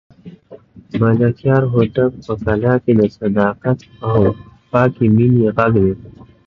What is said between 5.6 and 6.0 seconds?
دی.